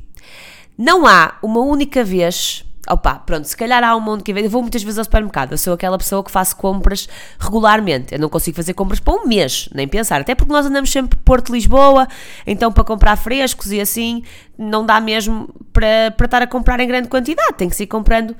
Não 0.78 1.08
há 1.08 1.36
uma 1.42 1.62
única 1.62 2.04
vez. 2.04 2.64
Opa, 2.88 3.16
pronto, 3.16 3.46
se 3.46 3.58
calhar 3.58 3.84
há 3.84 3.96
uma 3.96 4.12
única 4.12 4.32
vez. 4.32 4.46
Eu 4.46 4.52
vou 4.52 4.62
muitas 4.62 4.84
vezes 4.84 5.00
ao 5.00 5.06
supermercado. 5.06 5.54
Eu 5.54 5.58
sou 5.58 5.74
aquela 5.74 5.98
pessoa 5.98 6.24
que 6.24 6.30
faço 6.30 6.56
compras 6.56 7.10
regularmente. 7.40 8.14
Eu 8.14 8.20
não 8.20 8.30
consigo 8.30 8.56
fazer 8.56 8.74
compras 8.74 9.00
para 9.00 9.14
um 9.14 9.26
mês, 9.26 9.68
nem 9.74 9.88
pensar. 9.88 10.22
Até 10.22 10.36
porque 10.36 10.52
nós 10.52 10.66
andamos 10.66 10.92
sempre 10.92 11.18
Porto 11.26 11.52
Lisboa, 11.52 12.08
então 12.46 12.72
para 12.72 12.84
comprar 12.84 13.16
frescos 13.16 13.72
e 13.72 13.82
assim, 13.82 14.24
não 14.58 14.86
dá 14.86 15.00
mesmo 15.00 15.50
para, 15.74 16.12
para 16.16 16.26
estar 16.26 16.42
a 16.44 16.48
comprar 16.48 16.80
em 16.80 16.88
grande 16.88 17.08
quantidade. 17.08 17.56
Tem 17.58 17.70
que 17.70 17.76
se 17.76 17.84
ir 17.84 17.88
comprando 17.88 18.36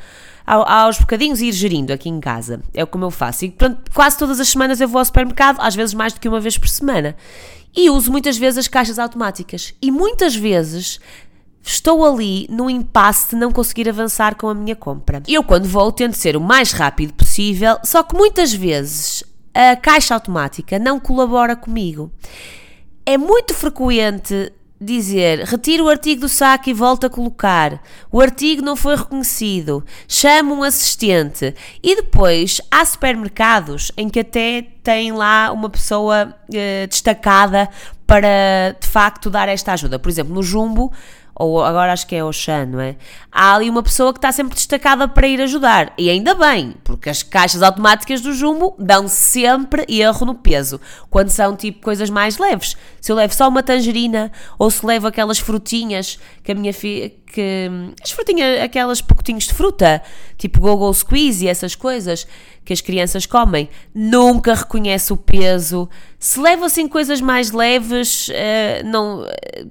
aos 0.46 1.00
bocadinhos 1.00 1.42
e 1.42 1.48
ir 1.48 1.52
gerindo 1.52 1.92
aqui 1.92 2.08
em 2.08 2.20
casa. 2.20 2.62
É 2.74 2.86
como 2.86 3.06
eu 3.06 3.12
faço. 3.12 3.46
E 3.46 3.50
pronto, 3.50 3.92
quase 3.94 4.18
todas 4.18 4.40
as 4.40 4.48
semanas 4.48 4.80
eu 4.80 4.88
vou 4.88 5.00
ao 5.00 5.06
supermercado, 5.06 5.60
às 5.60 5.76
vezes 5.76 5.96
mais 5.96 6.14
do 6.14 6.20
que 6.20 6.28
uma 6.28 6.40
vez 6.40 6.58
por 6.58 6.68
semana. 6.68 7.16
E 7.76 7.90
uso 7.90 8.10
muitas 8.10 8.38
vezes 8.38 8.60
as 8.60 8.68
caixas 8.70 8.98
automáticas. 8.98 9.74
E 9.82 9.92
muitas 9.92 10.34
vezes 10.36 11.00
estou 11.66 12.06
ali 12.06 12.48
no 12.50 12.70
impasse 12.70 13.32
de 13.32 13.36
não 13.36 13.52
conseguir 13.52 13.90
avançar 13.90 14.36
com 14.36 14.48
a 14.48 14.54
minha 14.54 14.76
compra. 14.76 15.24
Eu, 15.28 15.44
quando 15.44 15.68
vou, 15.68 15.92
tento 15.92 16.14
ser 16.14 16.38
o 16.38 16.42
mais 16.42 16.72
rápido 16.72 17.14
possível, 17.14 17.78
só 17.84 18.04
que 18.04 18.16
muitas 18.16 18.54
vezes 18.54 19.24
a 19.54 19.76
caixa 19.76 20.14
automática 20.14 20.78
não 20.78 21.00
colabora 21.00 21.56
comigo. 21.56 22.12
É 23.06 23.18
muito 23.18 23.54
frequente 23.54 24.52
dizer 24.80 25.40
retira 25.46 25.84
o 25.84 25.90
artigo 25.90 26.22
do 26.22 26.30
saco 26.30 26.70
e 26.70 26.74
volta 26.74 27.08
a 27.08 27.10
colocar, 27.10 27.82
o 28.12 28.20
artigo 28.20 28.62
não 28.62 28.76
foi 28.76 28.96
reconhecido, 28.98 29.84
chama 30.06 30.54
um 30.54 30.64
assistente 30.64 31.56
e 31.82 31.96
depois 31.96 32.60
há 32.70 32.84
supermercados 32.84 33.92
em 33.96 34.10
que 34.10 34.20
até 34.20 34.68
tem 34.84 35.14
lá 35.14 35.52
uma 35.52 35.70
pessoa 35.70 36.36
eh, 36.54 36.88
destacada 36.88 37.70
para 38.06 38.76
de 38.80 38.88
facto 38.88 39.30
dar 39.30 39.48
esta 39.48 39.74
ajuda. 39.74 39.98
Por 39.98 40.10
exemplo, 40.10 40.34
no 40.34 40.44
Jumbo 40.44 40.92
ou 41.36 41.62
agora 41.64 41.92
acho 41.92 42.08
que 42.08 42.16
é 42.16 42.24
Oxan, 42.24 42.68
não 42.68 42.80
é? 42.80 42.96
Há 43.30 43.56
ali 43.56 43.70
uma 43.70 43.84
pessoa 43.84 44.14
que 44.14 44.20
está 44.20 44.32
sempre 44.32 44.56
destacada 44.56 45.08
para 45.08 45.28
ir 45.28 45.42
ajudar. 45.42 45.94
E 45.98 46.10
ainda 46.10 46.34
bem, 46.34 46.76
porque 46.84 47.10
as 47.10 47.22
caixas 47.22 47.62
automáticas 47.62 48.22
do 48.22 48.34
Jumbo 48.34 48.74
dão 48.80 49.08
sempre 49.10 49.86
erro 49.90 50.26
no 50.26 50.36
peso, 50.36 50.80
quando 51.10 51.30
são 51.30 51.56
tipo 51.56 51.82
coisas 51.82 52.10
mais 52.10 52.38
leves. 52.38 52.78
Se 53.02 53.12
eu 53.12 53.18
levo 53.18 53.34
só 53.34 53.50
uma 53.50 53.62
tangerina, 53.62 54.32
ou 54.58 54.72
se 54.72 54.86
levo 54.86 55.08
aquelas 55.08 55.38
frutinhas 55.38 56.18
que 56.42 56.54
a 56.54 56.56
minha 56.56 56.74
filha. 56.74 57.12
Que, 57.36 57.70
as 58.02 58.12
frutinhas, 58.12 58.64
aquelas 58.64 59.02
pacotinhos 59.02 59.44
de 59.44 59.54
fruta, 59.54 60.02
tipo 60.38 60.62
Go-Go 60.62 60.94
Squeeze 60.94 61.44
e 61.44 61.50
essas 61.50 61.76
coisas 61.76 62.26
que 62.64 62.72
as 62.72 62.80
crianças 62.80 63.26
comem, 63.26 63.68
nunca 63.94 64.54
reconhece 64.54 65.12
o 65.12 65.18
peso. 65.18 65.90
Se 66.18 66.40
levam 66.40 66.64
assim 66.64 66.88
coisas 66.88 67.20
mais 67.20 67.52
leves, 67.52 68.30
uh, 68.30 68.86
não, 68.86 69.26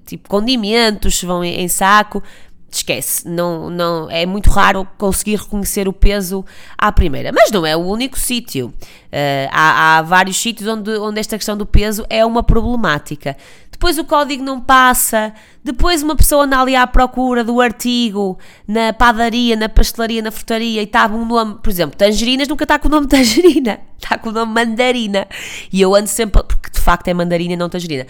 tipo 0.04 0.28
condimentos, 0.28 1.22
vão 1.22 1.42
em, 1.42 1.62
em 1.62 1.68
saco, 1.68 2.22
esquece, 2.70 3.26
não, 3.26 3.70
não, 3.70 4.10
é 4.10 4.26
muito 4.26 4.50
raro 4.50 4.86
conseguir 4.98 5.36
reconhecer 5.36 5.88
o 5.88 5.92
peso 5.92 6.44
à 6.76 6.92
primeira. 6.92 7.32
Mas 7.32 7.50
não 7.50 7.64
é 7.64 7.74
o 7.74 7.80
único 7.80 8.18
sítio. 8.18 8.66
Uh, 8.66 9.48
há, 9.50 9.98
há, 9.98 10.02
vários 10.02 10.36
sítios 10.36 10.68
onde, 10.68 10.90
onde 10.98 11.18
esta 11.18 11.36
questão 11.36 11.56
do 11.56 11.64
peso 11.64 12.04
é 12.10 12.26
uma 12.26 12.42
problemática. 12.42 13.36
Depois 13.74 13.98
o 13.98 14.04
código 14.04 14.42
não 14.44 14.60
passa, 14.60 15.34
depois 15.64 16.00
uma 16.00 16.14
pessoa 16.14 16.44
anda 16.44 16.60
ali 16.60 16.76
à 16.76 16.86
procura 16.86 17.42
do 17.42 17.60
artigo 17.60 18.38
na 18.68 18.92
padaria, 18.92 19.56
na 19.56 19.68
pastelaria, 19.68 20.22
na 20.22 20.30
frutaria 20.30 20.80
e 20.80 20.84
está 20.84 21.08
um 21.08 21.24
nome, 21.24 21.56
por 21.60 21.68
exemplo, 21.70 21.96
tangerinas 21.96 22.46
nunca 22.46 22.62
está 22.62 22.78
com 22.78 22.86
o 22.86 22.90
nome 22.90 23.08
tangerina, 23.08 23.80
está 24.00 24.16
com 24.16 24.28
o 24.28 24.32
nome 24.32 24.54
mandarina. 24.54 25.26
E 25.72 25.82
eu 25.82 25.92
ando 25.92 26.06
sempre, 26.06 26.40
facto 26.84 27.08
é 27.08 27.14
mandarina 27.14 27.54
e 27.54 27.56
não 27.56 27.68
tangerina. 27.68 28.06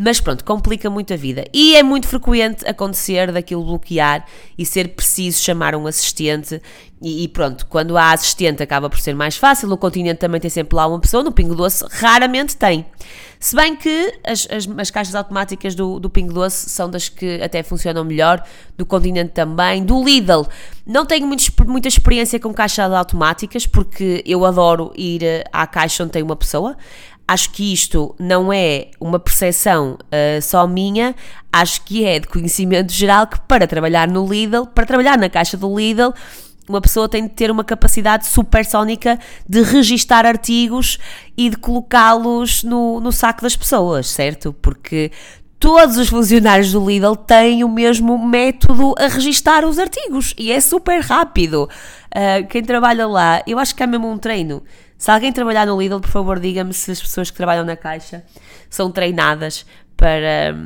Mas 0.00 0.20
pronto, 0.20 0.44
complica 0.44 0.88
muito 0.88 1.12
a 1.12 1.16
vida. 1.16 1.44
E 1.52 1.74
é 1.74 1.82
muito 1.82 2.06
frequente 2.06 2.64
acontecer 2.64 3.32
daquilo 3.32 3.64
bloquear 3.64 4.24
e 4.56 4.64
ser 4.64 4.90
preciso 4.90 5.42
chamar 5.42 5.74
um 5.74 5.88
assistente. 5.88 6.62
E, 7.02 7.24
e, 7.24 7.28
pronto, 7.28 7.66
quando 7.66 7.96
há 7.96 8.12
assistente 8.12 8.62
acaba 8.62 8.88
por 8.88 9.00
ser 9.00 9.14
mais 9.16 9.36
fácil. 9.36 9.66
No 9.68 9.76
continente 9.76 10.18
também 10.18 10.40
tem 10.40 10.48
sempre 10.48 10.76
lá 10.76 10.86
uma 10.86 11.00
pessoa, 11.00 11.24
no 11.24 11.32
Pingo 11.32 11.56
Doce 11.56 11.84
raramente 11.90 12.56
tem. 12.56 12.86
Se 13.40 13.56
bem 13.56 13.74
que 13.74 14.20
as, 14.24 14.46
as, 14.50 14.68
as 14.78 14.90
caixas 14.90 15.16
automáticas 15.16 15.74
do, 15.74 15.98
do 15.98 16.08
Pingo 16.08 16.32
Doce 16.32 16.70
são 16.70 16.88
das 16.88 17.08
que 17.08 17.40
até 17.42 17.64
funcionam 17.64 18.04
melhor, 18.04 18.40
do 18.76 18.86
continente 18.86 19.32
também, 19.32 19.84
do 19.84 20.04
Lidl. 20.04 20.46
Não 20.86 21.04
tenho 21.04 21.26
muito, 21.26 21.42
muita 21.66 21.88
experiência 21.88 22.38
com 22.38 22.54
caixas 22.54 22.92
automáticas 22.92 23.66
porque 23.66 24.22
eu 24.24 24.44
adoro 24.44 24.92
ir 24.96 25.24
eh, 25.24 25.44
à 25.52 25.66
caixa 25.66 26.04
onde 26.04 26.12
tem 26.12 26.22
uma 26.22 26.36
pessoa. 26.36 26.76
Acho 27.28 27.50
que 27.50 27.74
isto 27.74 28.16
não 28.18 28.50
é 28.50 28.88
uma 28.98 29.18
percepção 29.18 29.98
uh, 30.00 30.40
só 30.40 30.66
minha, 30.66 31.14
acho 31.52 31.84
que 31.84 32.02
é 32.02 32.18
de 32.18 32.26
conhecimento 32.26 32.90
geral 32.90 33.26
que 33.26 33.38
para 33.40 33.66
trabalhar 33.66 34.08
no 34.08 34.26
Lidl, 34.26 34.64
para 34.66 34.86
trabalhar 34.86 35.18
na 35.18 35.28
caixa 35.28 35.54
do 35.54 35.78
Lidl, 35.78 36.14
uma 36.66 36.80
pessoa 36.80 37.06
tem 37.06 37.24
de 37.24 37.28
ter 37.30 37.50
uma 37.50 37.64
capacidade 37.64 38.26
supersónica 38.26 39.18
de 39.46 39.62
registar 39.62 40.24
artigos 40.24 40.98
e 41.36 41.50
de 41.50 41.58
colocá-los 41.58 42.62
no, 42.62 42.98
no 42.98 43.12
saco 43.12 43.42
das 43.42 43.54
pessoas, 43.54 44.06
certo? 44.06 44.54
Porque 44.54 45.12
todos 45.60 45.98
os 45.98 46.08
funcionários 46.08 46.72
do 46.72 46.88
Lidl 46.88 47.14
têm 47.14 47.62
o 47.62 47.68
mesmo 47.68 48.18
método 48.18 48.94
a 48.98 49.06
registar 49.06 49.66
os 49.66 49.78
artigos 49.78 50.34
e 50.38 50.50
é 50.50 50.60
super 50.60 51.00
rápido. 51.00 51.68
Uh, 52.06 52.46
quem 52.48 52.62
trabalha 52.62 53.06
lá, 53.06 53.42
eu 53.46 53.58
acho 53.58 53.74
que 53.74 53.82
é 53.82 53.86
mesmo 53.86 54.10
um 54.10 54.16
treino 54.16 54.62
se 54.98 55.10
alguém 55.12 55.32
trabalhar 55.32 55.64
no 55.64 55.80
Lidl, 55.80 56.00
por 56.00 56.10
favor, 56.10 56.40
diga-me 56.40 56.74
se 56.74 56.90
as 56.90 57.00
pessoas 57.00 57.30
que 57.30 57.36
trabalham 57.36 57.64
na 57.64 57.76
caixa 57.76 58.24
são 58.68 58.90
treinadas 58.90 59.64
para, 59.96 60.56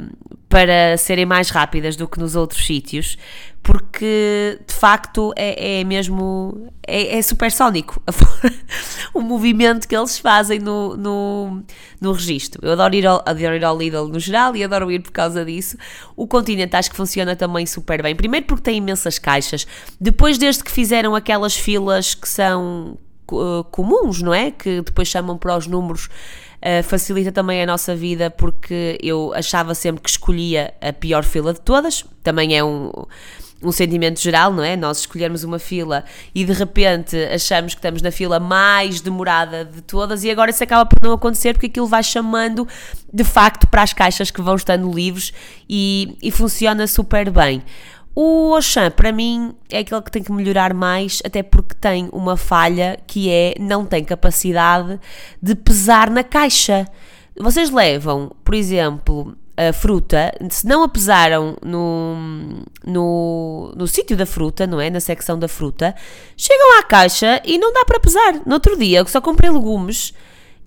para 0.49 0.97
serem 0.97 1.27
mais 1.27 1.51
rápidas 1.51 1.97
do 1.97 2.09
que 2.09 2.19
nos 2.19 2.35
outros 2.35 2.65
sítios, 2.67 3.19
porque 3.63 4.59
de 4.67 4.75
facto 4.75 5.33
é, 5.37 5.81
é 5.81 5.85
mesmo 5.85 6.73
é, 6.87 7.19
é 7.19 7.23
supersónico 7.23 8.03
o 9.15 9.21
movimento 9.21 9.87
que 9.87 9.95
eles 9.95 10.19
fazem 10.19 10.59
no, 10.59 10.97
no, 10.97 11.63
no 12.01 12.13
registro. 12.13 12.61
Eu 12.65 12.73
adoro 12.73 12.95
ir, 12.95 13.07
ao, 13.07 13.23
adoro 13.27 13.55
ir 13.55 13.65
ao 13.65 13.79
Lidl 13.79 14.09
no 14.09 14.19
geral 14.19 14.57
e 14.57 14.65
adoro 14.65 14.91
ir 14.91 15.01
por 15.01 15.13
causa 15.13 15.45
disso. 15.45 15.77
O 16.17 16.27
Continente 16.27 16.75
acho 16.75 16.91
que 16.91 16.97
funciona 16.97 17.37
também 17.37 17.67
super 17.67 18.03
bem. 18.03 18.17
Primeiro 18.17 18.47
porque 18.47 18.63
tem 18.63 18.79
imensas 18.79 19.19
caixas, 19.19 19.67
depois 20.01 20.39
desde 20.39 20.65
que 20.65 20.71
fizeram 20.71 21.15
aquelas 21.15 21.55
filas 21.55 22.15
que 22.15 22.29
são 22.29 22.99
uh, 23.31 23.65
comuns, 23.65 24.23
não 24.23 24.33
é? 24.33 24.51
Que 24.51 24.81
depois 24.83 25.09
chamam 25.09 25.37
para 25.37 25.57
os 25.57 25.67
números. 25.67 26.09
Uh, 26.61 26.83
facilita 26.85 27.33
também 27.33 27.61
a 27.61 27.67
nossa 27.67 27.95
vida 27.95 28.31
porque 28.31 28.97
eu 29.03 29.33
achava 29.35 29.75
sempre 29.75 30.01
que 30.01 30.09
escolhia 30.09 30.73
a 30.81 30.93
pior 30.93 31.25
fila 31.25 31.53
de 31.53 31.61
todas. 31.61 32.05
Também 32.23 32.57
é 32.57 32.63
um, 32.63 32.91
um 33.63 33.71
sentimento 33.71 34.21
geral, 34.21 34.53
não 34.53 34.63
é? 34.63 34.77
Nós 34.77 35.01
escolhermos 35.01 35.45
uma 35.45 35.59
fila 35.59 36.05
e 36.35 36.45
de 36.45 36.53
repente 36.53 37.17
achamos 37.17 37.75
que 37.75 37.79
estamos 37.79 38.03
na 38.03 38.11
fila 38.11 38.41
mais 38.41 39.01
demorada 39.01 39.65
de 39.65 39.81
todas 39.83 40.25
e 40.25 40.31
agora 40.31 40.51
isso 40.51 40.63
acaba 40.63 40.85
por 40.85 40.99
não 41.03 41.15
acontecer 41.15 41.55
porque 41.55 41.67
aquilo 41.67 41.87
vai 41.87 42.03
chamando 42.03 42.67
de 43.13 43.25
facto 43.25 43.67
para 43.69 43.83
as 43.83 43.93
caixas 43.93 44.31
que 44.31 44.43
vão 44.43 44.57
estando 44.57 44.91
livres 44.91 45.33
e, 45.69 46.17
e 46.23 46.31
funciona 46.31 46.87
super 46.87 47.31
bem. 47.31 47.63
O 48.15 48.55
Auchan, 48.55 48.91
para 48.91 49.11
mim, 49.11 49.55
é 49.71 49.79
aquele 49.79 50.03
que 50.03 50.11
tem 50.11 50.23
que 50.23 50.33
melhorar 50.33 50.75
mais, 50.75 51.23
até 51.25 51.43
porque 51.43 51.75
tem 51.75 52.11
uma 52.13 52.37
falha 52.37 52.99
que 53.07 53.31
é 53.31 53.55
não 53.59 53.87
tem 53.87 54.05
capacidade 54.05 55.01
de 55.41 55.55
pesar 55.55 56.11
na 56.11 56.23
caixa. 56.23 56.87
Vocês 57.39 57.71
levam, 57.71 58.31
por 58.45 58.55
exemplo, 58.55 59.35
a 59.57 59.73
fruta, 59.73 60.33
se 60.51 60.67
não 60.67 60.83
a 60.83 60.89
pesaram 60.89 61.57
no, 61.65 62.63
no, 62.85 63.73
no 63.75 63.87
sítio 63.87 64.17
da 64.17 64.27
fruta, 64.27 64.67
não 64.67 64.79
é? 64.79 64.91
Na 64.91 65.01
secção 65.01 65.39
da 65.39 65.49
fruta, 65.49 65.95
chegam 66.37 66.79
à 66.79 66.83
caixa 66.83 67.41
e 67.45 67.57
não 67.57 67.73
dá 67.73 67.85
para 67.85 68.01
pesar. 68.01 68.41
No 68.45 68.55
outro 68.55 68.77
dia, 68.77 68.99
eu 68.99 69.07
só 69.07 69.21
comprei 69.21 69.51
legumes 69.51 70.13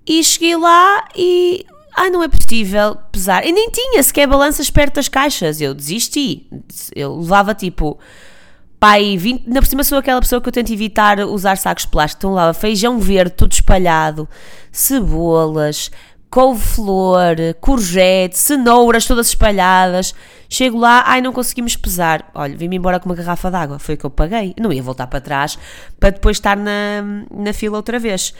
e 0.04 0.22
cheguei 0.22 0.56
lá 0.56 1.04
e 1.16 1.64
ah, 1.96 2.10
não 2.10 2.22
é 2.22 2.28
possível 2.28 2.94
pesar. 3.10 3.46
E 3.46 3.50
nem 3.50 3.70
tinha 3.70 4.02
sequer 4.02 4.26
balanças 4.26 4.68
perto 4.68 4.96
das 4.96 5.08
caixas. 5.08 5.62
Eu 5.62 5.72
desisti. 5.72 6.46
Eu 6.94 7.16
levava 7.18 7.54
tipo. 7.54 7.98
Pai, 8.78 9.16
20, 9.16 9.48
na 9.48 9.60
por 9.60 9.66
cima 9.66 9.82
sou 9.82 9.96
aquela 9.96 10.20
pessoa 10.20 10.38
que 10.38 10.46
eu 10.46 10.52
tento 10.52 10.70
evitar 10.70 11.18
usar 11.20 11.56
sacos 11.56 11.84
de 11.84 11.90
plástico. 11.90 12.20
Então 12.20 12.34
lá 12.34 12.52
feijão 12.52 12.98
verde, 12.98 13.32
tudo 13.34 13.52
espalhado, 13.52 14.28
cebolas, 14.70 15.90
couve-flor, 16.28 17.36
courgette, 17.58 18.36
cenouras 18.36 19.06
todas 19.06 19.28
espalhadas. 19.28 20.14
Chego 20.50 20.76
lá, 20.78 21.02
ai, 21.06 21.22
não 21.22 21.32
conseguimos 21.32 21.74
pesar. 21.76 22.30
Olha, 22.34 22.54
vim-me 22.54 22.76
embora 22.76 23.00
com 23.00 23.08
uma 23.08 23.14
garrafa 23.14 23.50
d'água. 23.50 23.78
Foi 23.78 23.94
o 23.94 23.98
que 23.98 24.04
eu 24.04 24.10
paguei. 24.10 24.54
não 24.60 24.70
ia 24.70 24.82
voltar 24.82 25.06
para 25.06 25.22
trás 25.22 25.58
para 25.98 26.10
depois 26.10 26.36
estar 26.36 26.58
na, 26.58 27.02
na 27.30 27.54
fila 27.54 27.78
outra 27.78 27.98
vez. 27.98 28.34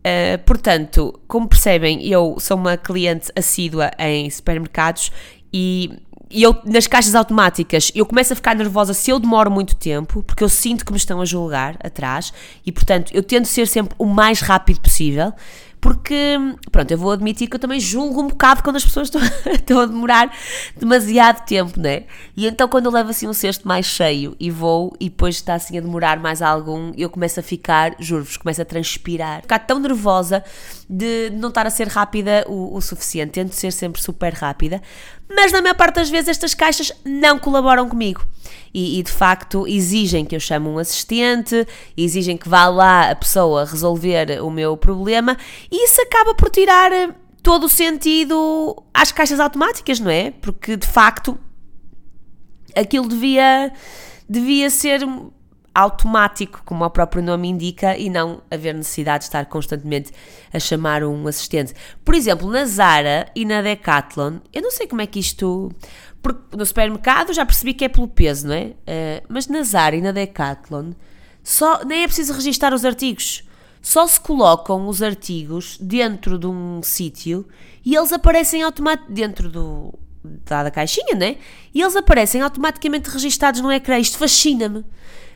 Uh, 0.00 0.38
portanto, 0.46 1.20
como 1.28 1.46
percebem, 1.46 2.06
eu 2.06 2.36
sou 2.40 2.56
uma 2.56 2.76
cliente 2.76 3.30
assídua 3.36 3.90
em 3.98 4.30
supermercados 4.30 5.12
e, 5.52 5.90
e 6.30 6.42
eu, 6.42 6.56
nas 6.64 6.86
caixas 6.86 7.14
automáticas, 7.14 7.92
eu 7.94 8.06
começo 8.06 8.32
a 8.32 8.36
ficar 8.36 8.54
nervosa 8.54 8.94
se 8.94 9.10
eu 9.10 9.18
demoro 9.18 9.50
muito 9.50 9.76
tempo, 9.76 10.22
porque 10.22 10.42
eu 10.42 10.48
sinto 10.48 10.86
que 10.86 10.92
me 10.92 10.96
estão 10.96 11.20
a 11.20 11.26
julgar 11.26 11.76
atrás 11.84 12.32
e, 12.64 12.72
portanto, 12.72 13.12
eu 13.12 13.22
tento 13.22 13.44
ser 13.44 13.66
sempre 13.66 13.94
o 13.98 14.06
mais 14.06 14.40
rápido 14.40 14.80
possível 14.80 15.34
porque, 15.80 16.36
pronto, 16.70 16.90
eu 16.90 16.98
vou 16.98 17.12
admitir 17.12 17.48
que 17.48 17.56
eu 17.56 17.60
também 17.60 17.80
julgo 17.80 18.20
um 18.20 18.28
bocado 18.28 18.62
quando 18.62 18.76
as 18.76 18.84
pessoas 18.84 19.08
estão, 19.08 19.20
estão 19.50 19.80
a 19.80 19.86
demorar 19.86 20.30
demasiado 20.76 21.44
tempo, 21.46 21.80
né? 21.80 22.04
E 22.36 22.46
então 22.46 22.68
quando 22.68 22.86
eu 22.86 22.92
levo 22.92 23.10
assim 23.10 23.26
um 23.26 23.32
cesto 23.32 23.66
mais 23.66 23.86
cheio 23.86 24.36
e 24.38 24.50
vou 24.50 24.94
e 25.00 25.08
depois 25.08 25.36
está 25.36 25.54
assim 25.54 25.78
a 25.78 25.80
demorar 25.80 26.20
mais 26.20 26.42
algum, 26.42 26.92
eu 26.96 27.08
começo 27.08 27.40
a 27.40 27.42
ficar, 27.42 27.94
juro-vos, 27.98 28.36
começo 28.36 28.60
a 28.60 28.64
transpirar, 28.64 29.40
ficar 29.40 29.60
tão 29.60 29.78
nervosa 29.78 30.44
de 30.88 31.30
não 31.30 31.48
estar 31.48 31.66
a 31.66 31.70
ser 31.70 31.88
rápida 31.88 32.44
o, 32.46 32.76
o 32.76 32.80
suficiente, 32.80 33.32
tento 33.32 33.54
ser 33.54 33.72
sempre 33.72 34.02
super 34.02 34.34
rápida, 34.34 34.82
mas 35.34 35.52
na 35.52 35.62
maior 35.62 35.74
parte 35.74 35.96
das 35.96 36.10
vezes 36.10 36.28
estas 36.28 36.54
caixas 36.54 36.92
não 37.04 37.38
colaboram 37.38 37.88
comigo. 37.88 38.24
E, 38.72 38.98
e, 38.98 39.02
de 39.02 39.10
facto 39.10 39.66
exigem 39.66 40.24
que 40.24 40.34
eu 40.34 40.40
chame 40.40 40.68
um 40.68 40.78
assistente, 40.78 41.66
exigem 41.96 42.36
que 42.36 42.48
vá 42.48 42.68
lá 42.68 43.10
a 43.10 43.16
pessoa 43.16 43.64
resolver 43.64 44.40
o 44.42 44.50
meu 44.50 44.76
problema, 44.76 45.36
e 45.70 45.86
isso 45.86 46.00
acaba 46.02 46.34
por 46.34 46.50
tirar 46.50 46.92
eh, 46.92 47.10
todo 47.42 47.64
o 47.64 47.68
sentido 47.68 48.80
às 48.94 49.10
caixas 49.10 49.40
automáticas, 49.40 49.98
não 49.98 50.10
é? 50.10 50.30
Porque 50.30 50.76
de 50.76 50.86
facto 50.86 51.36
aquilo 52.76 53.08
devia, 53.08 53.72
devia 54.28 54.70
ser 54.70 55.00
automático, 55.74 56.62
como 56.64 56.84
o 56.84 56.90
próprio 56.90 57.22
nome 57.22 57.48
indica, 57.48 57.96
e 57.96 58.10
não 58.10 58.42
haver 58.50 58.74
necessidade 58.74 59.20
de 59.20 59.24
estar 59.26 59.46
constantemente 59.46 60.12
a 60.52 60.58
chamar 60.58 61.04
um 61.04 61.26
assistente. 61.26 61.74
Por 62.04 62.14
exemplo, 62.14 62.50
na 62.50 62.64
Zara 62.64 63.30
e 63.34 63.44
na 63.44 63.62
Decathlon, 63.62 64.38
eu 64.52 64.62
não 64.62 64.70
sei 64.70 64.86
como 64.86 65.02
é 65.02 65.06
que 65.06 65.18
isto. 65.20 65.70
Porque 66.22 66.54
no 66.54 66.66
supermercado 66.66 67.32
já 67.32 67.46
percebi 67.46 67.72
que 67.72 67.84
é 67.84 67.88
pelo 67.88 68.06
peso, 68.06 68.48
não 68.48 68.54
é? 68.54 68.64
Uh, 68.66 69.26
mas 69.28 69.48
na 69.48 69.62
Zara 69.62 69.96
e 69.96 70.02
na 70.02 70.12
Decathlon 70.12 70.92
só, 71.42 71.82
nem 71.84 72.02
é 72.02 72.06
preciso 72.06 72.32
registar 72.32 72.74
os 72.74 72.84
artigos. 72.84 73.42
Só 73.80 74.06
se 74.06 74.20
colocam 74.20 74.86
os 74.88 75.02
artigos 75.02 75.78
dentro 75.80 76.38
de 76.38 76.46
um 76.46 76.82
sítio 76.82 77.48
e 77.84 77.96
eles 77.96 78.12
aparecem 78.12 78.62
automaticamente 78.62 79.12
dentro 79.12 79.48
do, 79.48 79.94
dada 80.22 80.68
a 80.68 80.70
caixinha, 80.70 81.14
né? 81.14 81.36
E 81.74 81.80
eles 81.80 81.96
aparecem 81.96 82.42
automaticamente 82.42 83.08
registados 83.08 83.60
no 83.60 83.72
ecrã. 83.72 83.98
Isto 83.98 84.18
fascina-me. 84.18 84.84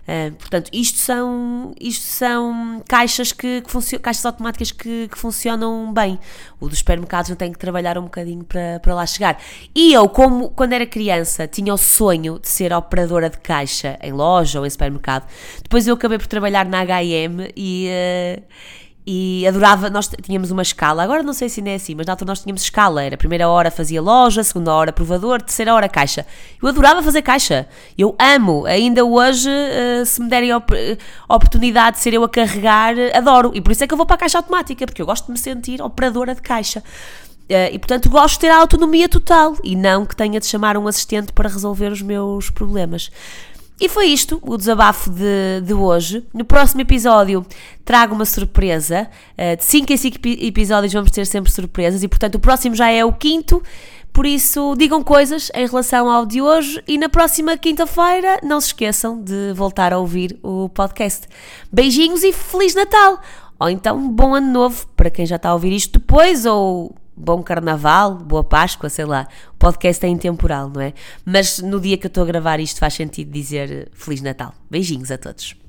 Uh, 0.04 0.34
portanto, 0.36 0.70
isto 0.72 0.98
são, 0.98 1.72
isto 1.80 2.04
são 2.04 2.82
caixas, 2.86 3.32
que, 3.32 3.62
que 3.62 3.98
caixas 3.98 4.26
automáticas 4.26 4.70
que, 4.70 5.08
que, 5.08 5.18
funcionam 5.18 5.92
bem. 5.92 6.18
O 6.60 6.68
dos 6.68 6.78
supermercados 6.78 7.30
não 7.30 7.36
tem 7.36 7.50
que 7.50 7.58
trabalhar 7.58 7.96
um 7.96 8.02
bocadinho 8.02 8.44
para, 8.44 8.80
para 8.80 8.94
lá 8.94 9.06
chegar. 9.06 9.40
E 9.74 9.94
eu, 9.94 10.08
como 10.08 10.50
quando 10.50 10.74
era 10.74 10.86
criança, 10.86 11.46
tinha 11.46 11.72
o 11.72 11.78
sonho 11.78 12.38
de 12.38 12.48
ser 12.48 12.72
operadora 12.72 13.30
de 13.30 13.38
caixa 13.38 13.98
em 14.02 14.12
loja 14.12 14.60
ou 14.60 14.66
em 14.66 14.70
supermercado. 14.70 15.26
Depois 15.62 15.86
eu 15.86 15.94
acabei 15.94 16.18
por 16.18 16.26
trabalhar 16.26 16.66
na 16.66 16.84
HM 16.84 17.50
e. 17.56 17.88
Uh, 17.88 18.83
e 19.06 19.46
adorava, 19.46 19.90
nós 19.90 20.08
tínhamos 20.22 20.50
uma 20.50 20.62
escala, 20.62 21.02
agora 21.02 21.22
não 21.22 21.34
sei 21.34 21.48
se 21.48 21.60
ainda 21.60 21.70
é 21.70 21.74
assim, 21.74 21.94
mas 21.94 22.06
na 22.06 22.14
altura 22.14 22.30
nós 22.30 22.40
tínhamos 22.40 22.62
escala, 22.62 23.02
era 23.02 23.14
a 23.14 23.18
primeira 23.18 23.48
hora 23.48 23.70
fazia 23.70 24.00
loja, 24.00 24.42
segunda 24.42 24.72
hora 24.72 24.92
provador, 24.92 25.42
terceira 25.42 25.74
hora 25.74 25.88
caixa. 25.90 26.26
Eu 26.62 26.68
adorava 26.68 27.02
fazer 27.02 27.20
caixa, 27.20 27.68
eu 27.98 28.16
amo, 28.18 28.64
ainda 28.64 29.04
hoje, 29.04 29.50
uh, 29.50 30.06
se 30.06 30.22
me 30.22 30.28
derem 30.28 30.52
a 30.52 30.56
op 30.56 30.72
oportunidade 31.28 31.98
de 31.98 32.02
ser 32.02 32.14
eu 32.14 32.24
a 32.24 32.28
carregar, 32.28 32.94
adoro, 33.14 33.50
e 33.54 33.60
por 33.60 33.72
isso 33.72 33.84
é 33.84 33.86
que 33.86 33.92
eu 33.92 33.98
vou 33.98 34.06
para 34.06 34.16
a 34.16 34.18
caixa 34.18 34.38
automática, 34.38 34.86
porque 34.86 35.02
eu 35.02 35.06
gosto 35.06 35.26
de 35.26 35.32
me 35.32 35.38
sentir 35.38 35.82
operadora 35.82 36.34
de 36.34 36.40
caixa. 36.40 36.82
E 37.46 37.78
portanto 37.78 38.08
gosto 38.08 38.36
de 38.36 38.40
ter 38.40 38.48
a 38.48 38.56
autonomia 38.56 39.06
total 39.06 39.54
e 39.62 39.76
não 39.76 40.06
que 40.06 40.16
tenha 40.16 40.40
de 40.40 40.46
chamar 40.46 40.78
um 40.78 40.88
assistente 40.88 41.30
para 41.30 41.46
resolver 41.46 41.92
os 41.92 42.00
meus 42.00 42.48
problemas. 42.48 43.10
E 43.80 43.88
foi 43.88 44.06
isto, 44.06 44.40
o 44.42 44.56
desabafo 44.56 45.10
de, 45.10 45.60
de 45.64 45.74
hoje. 45.74 46.24
No 46.32 46.44
próximo 46.44 46.80
episódio 46.80 47.44
trago 47.84 48.14
uma 48.14 48.24
surpresa. 48.24 49.08
Uh, 49.36 49.56
de 49.56 49.64
5 49.64 49.92
em 49.92 49.96
5 49.96 50.18
episódios 50.24 50.92
vamos 50.92 51.10
ter 51.10 51.26
sempre 51.26 51.50
surpresas 51.50 52.02
e, 52.02 52.08
portanto, 52.08 52.36
o 52.36 52.40
próximo 52.40 52.74
já 52.76 52.88
é 52.88 53.04
o 53.04 53.12
quinto. 53.12 53.62
Por 54.12 54.26
isso, 54.26 54.76
digam 54.76 55.02
coisas 55.02 55.50
em 55.52 55.66
relação 55.66 56.08
ao 56.08 56.24
de 56.24 56.40
hoje 56.40 56.80
e 56.86 56.96
na 56.96 57.08
próxima 57.08 57.58
quinta-feira 57.58 58.38
não 58.44 58.60
se 58.60 58.68
esqueçam 58.68 59.20
de 59.20 59.52
voltar 59.54 59.92
a 59.92 59.98
ouvir 59.98 60.38
o 60.40 60.68
podcast. 60.68 61.26
Beijinhos 61.72 62.22
e 62.22 62.32
Feliz 62.32 62.76
Natal! 62.76 63.20
Ou 63.58 63.68
então, 63.68 64.08
bom 64.08 64.34
ano 64.34 64.52
novo 64.52 64.86
para 64.96 65.10
quem 65.10 65.26
já 65.26 65.34
está 65.34 65.48
a 65.48 65.54
ouvir 65.54 65.72
isto 65.72 65.98
depois 65.98 66.46
ou 66.46 66.94
bom 67.16 67.42
carnaval, 67.42 68.14
boa 68.14 68.44
Páscoa, 68.44 68.88
sei 68.88 69.04
lá. 69.04 69.26
O 69.52 69.56
podcast 69.56 70.04
é 70.04 70.08
intemporal, 70.08 70.68
não 70.68 70.80
é? 70.80 70.92
Mas 71.24 71.58
no 71.58 71.80
dia 71.80 71.96
que 71.96 72.06
eu 72.06 72.08
estou 72.08 72.22
a 72.22 72.26
gravar 72.26 72.60
isto 72.60 72.80
faz 72.80 72.94
sentido 72.94 73.30
dizer 73.30 73.88
Feliz 73.92 74.20
Natal. 74.20 74.52
Beijinhos 74.70 75.10
a 75.10 75.18
todos. 75.18 75.63